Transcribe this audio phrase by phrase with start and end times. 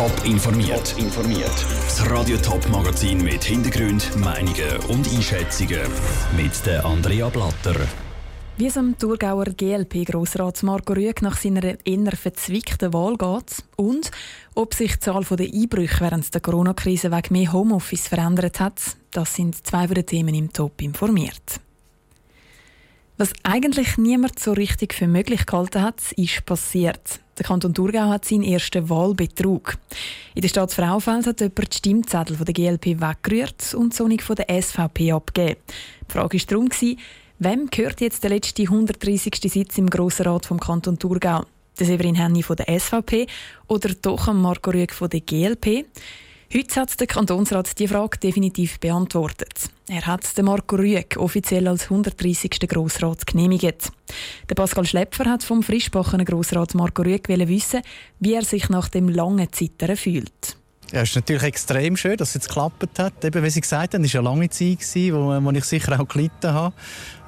[0.00, 0.94] Top informiert.
[0.96, 1.66] informiert.
[1.84, 5.82] Das Radio Top Magazin mit Hintergrund, Meinungen und Einschätzungen
[6.34, 7.74] mit der Andrea Blatter.
[8.56, 14.10] Wie es am Thurgauer GLP-Grossrat Marco Rüegg nach seiner eher verzwickten Wahl geht und
[14.54, 18.80] ob sich die Zahl der Einbrüche während der Corona-Krise wegen mehr Homeoffice verändert hat,
[19.10, 21.60] das sind zwei von den Themen im Top informiert.
[23.18, 27.20] Was eigentlich niemand so richtig für möglich gehalten hat, ist passiert.
[27.40, 29.78] Der Kanton Thurgau hat seinen ersten Wahlbetrug.
[30.34, 34.20] In der Stadt Fraufeld hat jemand die Stimmzettel von der GLP weggerührt und so nicht
[34.20, 35.58] von der SVP abgegeben.
[36.06, 36.68] Die Frage war darum,
[37.38, 39.36] wem gehört jetzt der letzte 130.
[39.40, 41.46] Sitz im Grossen Rat vom Kanton Thurgau?
[41.78, 43.26] Der Severin Henny von der SVP
[43.68, 45.86] oder doch Marco Rüegg von der GLP?
[46.52, 49.70] Heute hat der Kantonsrat die Frage definitiv beantwortet.
[49.88, 52.50] Er hat den Marco Rüegg offiziell als 130.
[52.68, 53.92] Grossrat genehmigt.
[54.48, 57.82] Der Pascal Schlepfer hat vom frischbachenen Grossrat Marco Rüegg wissen,
[58.18, 60.56] wie er sich nach dem langen Zittern fühlt.
[60.90, 63.24] Ja, es ist natürlich extrem schön, dass es jetzt geklappt hat.
[63.24, 64.80] Eben, wie Sie gesagt haben, es war eine lange Zeit,
[65.12, 66.74] wo, wo ich sicher auch gelitten habe.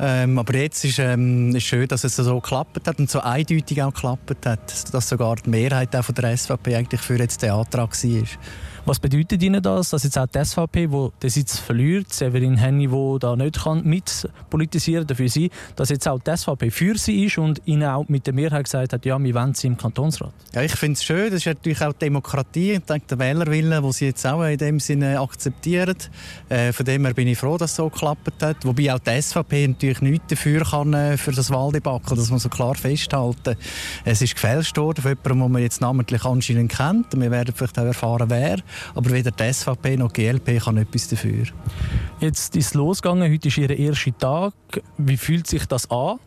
[0.00, 3.80] Ähm, aber jetzt ist es ähm, schön, dass es so geklappt hat und so eindeutig
[3.84, 7.52] auch geklappt hat, dass sogar die Mehrheit auch von der SVP eigentlich für jetzt den
[7.52, 8.22] Antrag war.
[8.84, 12.90] Was bedeutet Ihnen das, dass jetzt auch die SVP, wo den Sitz verliert, Severin Henny,
[12.90, 17.38] wo da nicht kann mitpolitisieren dafür sie, dass jetzt auch die SVP für sie ist
[17.38, 20.32] und Ihnen auch mit der Mehrheit gesagt hat, ja, wir wollen sie im Kantonsrat?
[20.52, 21.30] Ja, ich finde es schön.
[21.30, 22.72] Das ist natürlich auch Demokratie.
[22.72, 25.96] Ich denke, der Wählerwille, den sie jetzt auch in dem Sinne akzeptieren.
[26.48, 28.64] Äh, von dem her bin ich froh, dass es so geklappt hat.
[28.64, 32.16] Wobei auch die SVP natürlich nichts dafür kann äh, für das Wahldebakel.
[32.16, 33.54] Das muss man so klar festhalten.
[34.04, 37.06] Es ist gefälscht worden von jemandem, den man jetzt namentlich anscheinend kennt.
[37.16, 38.58] Wir werden vielleicht auch erfahren, wer.
[38.94, 41.44] Aber weder die SVP noch die GLP kann etwas dafür.
[42.20, 44.54] Jetzt ist es losgegangen, heute ist Ihr erster Tag.
[44.98, 46.18] Wie fühlt sich das an?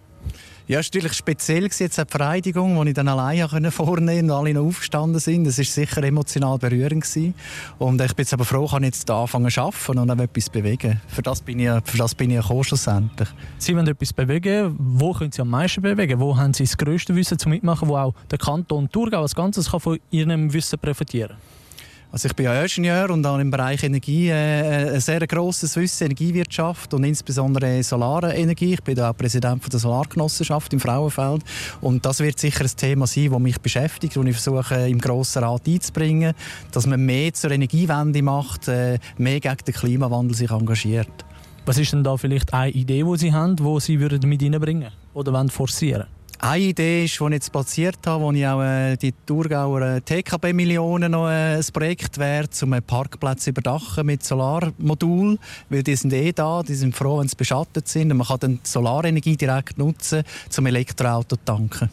[0.67, 4.31] Ja, es war natürlich speziell jetzt die Vereidigung, die ich dann alleine vornehmen konnte und
[4.31, 5.43] alle noch aufgestanden sind.
[5.43, 7.03] Das war sicher emotional berührend.
[7.03, 7.35] Gewesen.
[7.77, 10.99] Und ich bin jetzt aber froh, kann jetzt anfangen zu arbeiten und auch etwas bewegen.
[11.07, 13.29] Für das bin ich, für das bin ich gekommen, schlussendlich.
[13.59, 14.75] Sie wollen etwas bewegen.
[14.79, 16.19] Wo können Sie am meisten bewegen?
[16.19, 19.69] Wo haben Sie das grösste Wissen zum Mitmachen, wo auch der Kanton Thurgau als Ganzes
[19.69, 21.64] kann von Ihrem Wissen profitieren kann?
[22.11, 26.05] Also ich bin ja Ingenieur und habe im Bereich Energie äh, ein sehr grosses Wissen,
[26.05, 28.75] Energiewirtschaft und insbesondere Solarenergie.
[28.75, 31.43] Ich bin auch Präsident von der Solargenossenschaft im Frauenfeld
[31.81, 35.43] und das wird sicher ein Thema sein, das mich beschäftigt und ich versuche im Grossen
[35.43, 36.33] Rat einzubringen,
[36.71, 41.25] dass man mehr zur Energiewende macht, äh, mehr gegen den Klimawandel sich engagiert.
[41.65, 44.91] Was ist denn da vielleicht eine Idee, die Sie haben, die Sie würden mit reinbringen
[45.13, 46.05] oder wollen forcieren
[46.39, 50.01] eine Idee ist, die ich jetzt platziert habe, wo ich auch äh, die Thurgauer äh,
[50.01, 55.37] TKB-Millionen noch äh, ein Projekt wäre, um einen Parkplatz überdachen mit Solarmodul,
[55.69, 58.39] weil die sind eh da, die sind froh, wenn sie beschattet sind und man kann
[58.39, 61.89] dann die Solarenergie direkt nutzen, zum Elektroauto tanken.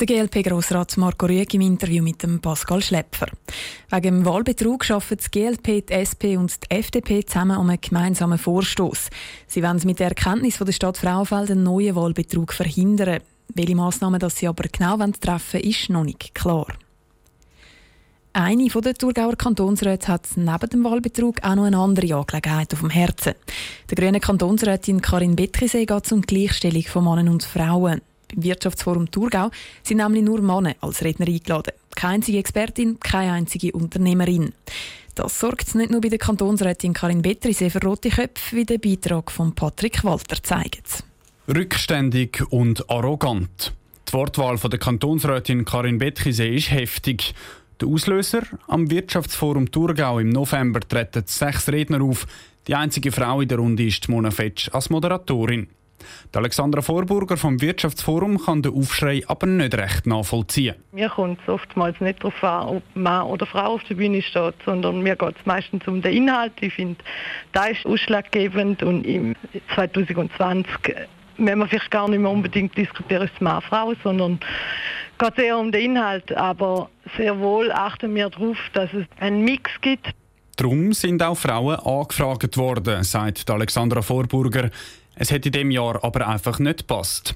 [0.00, 3.28] Der GLP-Grossrat Marco Rüegg im Interview mit dem Pascal Schlepfer.
[3.90, 8.38] Wegen dem Wahlbetrug arbeiten die GLP, die SP und die FDP zusammen um einen gemeinsamen
[8.38, 9.08] Vorstoß.
[9.46, 13.20] Sie wollen mit der Erkenntnis von der Stadt Frauenfeld einen neuen Wahlbetrug verhindern.
[13.52, 16.66] Welche Massnahmen das sie aber genau treffen wollen, ist noch nicht klar.
[18.36, 22.90] Eine der Thurgauer Kantonsräte hat neben dem Wahlbetrug auch noch eine andere Angelegenheit auf dem
[22.90, 23.34] Herzen.
[23.88, 28.00] Der grünen Kantonsrätin Karin Bettrisee geht um die Gleichstellung von Männern und Frauen.
[28.34, 29.50] Beim Wirtschaftsforum Thurgau
[29.84, 31.74] sind nämlich nur Männer als Redner eingeladen.
[31.94, 34.52] Keine einzige Expertin, keine einzige Unternehmerin.
[35.14, 39.30] Das sorgt nicht nur bei der Kantonsrätin Karin Bettrisee für rote Köpfe, wie der Beitrag
[39.30, 41.04] von Patrick Walter zeigt.
[41.46, 43.74] Rückständig und arrogant.
[44.08, 47.34] Die Wortwahl von der Kantonsrätin Karin Bettkise ist heftig.
[47.82, 48.44] Der Auslöser?
[48.66, 52.26] Am Wirtschaftsforum Thurgau im November treten sechs Redner auf.
[52.66, 55.68] Die einzige Frau in der Runde ist Mona Fetsch als Moderatorin.
[56.32, 60.76] Die Alexandra Vorburger vom Wirtschaftsforum kann den Aufschrei aber nicht recht nachvollziehen.
[60.92, 64.54] Mir kommt es oftmals nicht darauf an, ob Mann oder Frau auf der Bühne steht,
[64.64, 66.54] sondern mir geht es meistens um den Inhalt.
[66.62, 67.04] Ich finde,
[67.52, 69.36] das ist ausschlaggebend und im
[69.74, 70.66] 2020
[71.38, 74.40] wenn wir vielleicht gar nicht mehr unbedingt diskutieren, ist Mann, Frau, sondern
[75.18, 76.34] geht eher um den Inhalt.
[76.36, 80.10] Aber sehr wohl achten wir darauf, dass es einen Mix gibt.
[80.56, 84.70] Darum sind auch Frauen angefragt worden, sagt Alexandra Vorburger.
[85.16, 87.34] Es hätte in dem Jahr aber einfach nicht gepasst.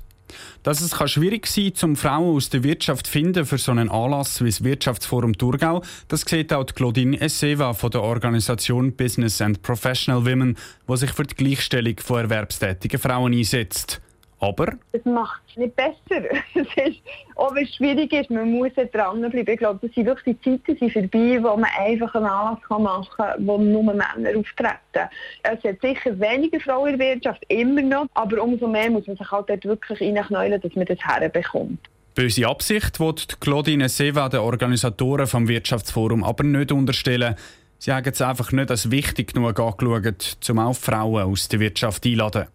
[0.62, 3.88] Dass es schwierig sein kann, um Frauen aus der Wirtschaft zu finden für so einen
[3.88, 9.62] Anlass wie das Wirtschaftsforum Thurgau, das sieht auch Claudine Esseva von der Organisation Business and
[9.62, 10.56] Professional Women,
[10.88, 14.00] die sich für die Gleichstellung von erwerbstätigen Frauen einsetzt.
[14.40, 14.74] Aber?
[14.92, 15.96] Es macht es nicht besser.
[16.54, 17.00] es ist,
[17.34, 19.48] auch wenn es schwierig ist, man muss dranbleiben.
[19.48, 23.08] Ich glaube, das sind wirklich die Zeiten sind vorbei, wo man einfach einen Anlass machen
[23.16, 25.08] kann, wo nur Männer auftreten.
[25.42, 29.16] Es hat sicher weniger Frauen in der Wirtschaft, immer noch, aber umso mehr muss man
[29.16, 31.80] sich halt dort wirklich reinknäulen, dass man das herbekommt.
[32.14, 37.36] Böse Absicht wird Claudine Seva den Organisatoren vom Wirtschaftsforum aber nicht unterstellen.
[37.78, 42.04] Sie haben es einfach nicht als wichtig genug angeschaut, um auch Frauen aus der Wirtschaft
[42.04, 42.46] einzuladen.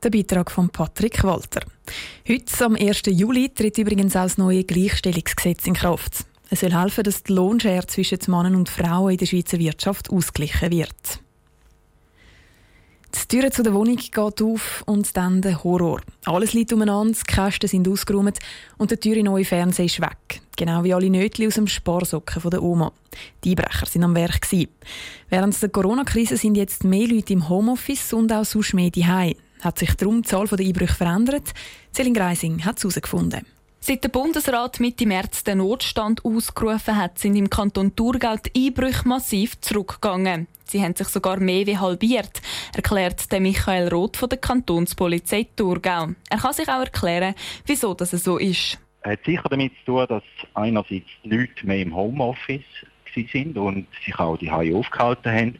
[0.00, 1.62] Der Beitrag von Patrick Walter.
[2.28, 3.02] Heute, am 1.
[3.06, 6.24] Juli, tritt übrigens auch das neue Gleichstellungsgesetz in Kraft.
[6.50, 10.70] Es soll helfen, dass die Lohnschere zwischen Männern und Frauen in der Schweizer Wirtschaft ausgeglichen
[10.70, 11.20] wird.
[13.12, 16.00] Die Tür zu der Wohnung geht auf und dann der Horror.
[16.26, 18.38] Alles liegt umeinander, die Kästen sind ausgeräumt
[18.76, 20.42] und der teure neue Fernseher ist weg.
[20.56, 22.92] Genau wie alle Nötli aus dem Sparsocken der Oma.
[23.42, 24.42] Die Einbrecher sind am Werk.
[24.42, 24.68] Gewesen.
[25.28, 29.34] Während der Corona-Krise sind jetzt mehr Leute im Homeoffice und auch sonst mehr daheim.
[29.60, 31.52] Hat sich darum die Zahl der Einbrüche verändert?
[31.92, 33.44] Celine Greising hat es herausgefunden.
[33.80, 39.06] Seit der Bundesrat Mitte März den Notstand ausgerufen hat, sind im Kanton Thurgau die Einbrüche
[39.08, 40.48] massiv zurückgegangen.
[40.64, 42.42] Sie haben sich sogar mehr wie halbiert,
[42.74, 46.08] erklärt der Michael Roth von der Kantonspolizei Thurgau.
[46.28, 47.34] Er kann sich auch erklären,
[47.66, 48.78] wieso das so ist.
[49.02, 50.22] Es hat sicher damit zu tun, dass
[50.54, 52.64] einerseits die Leute mehr im Homeoffice
[53.32, 55.58] sind und sich auch die Haie aufgehalten haben.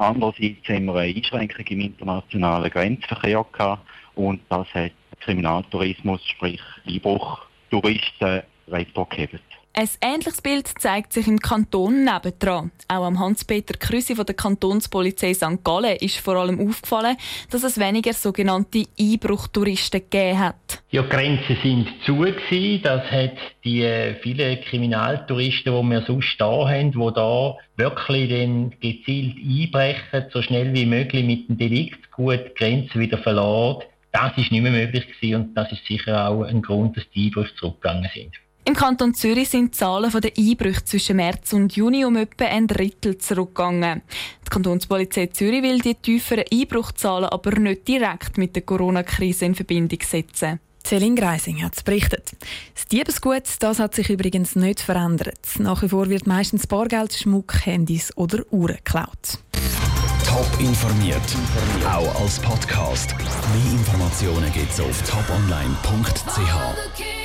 [0.00, 7.42] Andererseits haben wir eine Einschränkung im internationalen Grenzverkehr gehabt und das hat Kriminaltourismus, sprich Einbruch,
[7.70, 9.59] Touristen retrogehebt.
[9.72, 12.72] Ein ähnliches Bild zeigt sich im Kanton nebendran.
[12.88, 15.62] Auch am Hans-Peter Krüsi von der Kantonspolizei St.
[15.62, 17.16] Gallen ist vor allem aufgefallen,
[17.50, 20.82] dass es weniger sogenannte Einbruchtouristen gegeben hat.
[20.90, 22.82] Ja, Grenzen sind zu gewesen.
[22.82, 28.70] Das hat die äh, vielen Kriminaltouristen, die wir sonst da haben, die da wirklich dann
[28.80, 33.84] gezielt einbrechen, so schnell wie möglich mit dem Delikt gut die Grenzen wieder verlassen.
[34.10, 37.26] Das ist nicht mehr möglich gewesen und das ist sicher auch ein Grund, dass die
[37.26, 38.34] Einbrüche zurückgegangen sind.
[38.64, 42.66] Im Kanton Zürich sind die Zahlen der Einbrüche zwischen März und Juni um etwa ein
[42.66, 44.02] Drittel zurückgegangen.
[44.46, 50.00] Die Kantonspolizei Zürich will die tieferen Einbruchzahlen aber nicht direkt mit der Corona-Krise in Verbindung
[50.02, 50.60] setzen.
[50.84, 52.32] Celine Greising hat es berichtet.
[52.74, 55.38] Das Diebesgut das hat sich übrigens nicht verändert.
[55.58, 59.38] Nach wie vor wird meistens Bargeld, Schmuck, Handys oder Uhren geklaut.
[60.26, 61.20] Top informiert,
[61.86, 63.14] auch als Podcast.
[63.18, 67.19] Mehr Informationen gibt es auf toponline.ch.